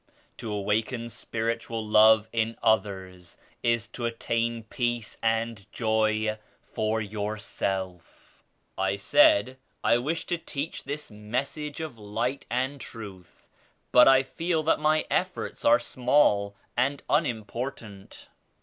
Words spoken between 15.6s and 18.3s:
are small and unimportant."